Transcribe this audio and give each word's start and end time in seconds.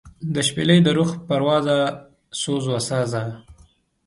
دشپیلۍ 0.35 0.79
دروح 0.87 1.09
پروازه 1.27 1.77
سوزوسازه 2.41 3.23